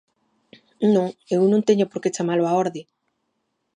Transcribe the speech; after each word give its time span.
Non, 0.93 1.07
eu 1.35 1.41
non 1.51 1.65
teño 1.67 1.85
por 1.89 1.99
que 2.03 2.13
chamalo 2.15 2.43
á 2.49 2.51
orde. 2.63 2.81